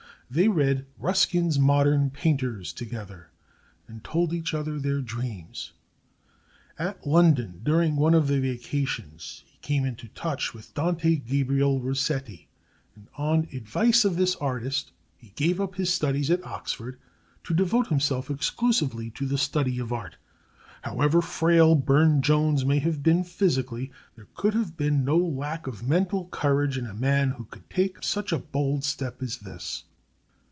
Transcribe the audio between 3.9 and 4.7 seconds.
told each